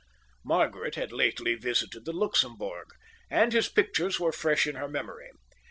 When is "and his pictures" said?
3.29-4.19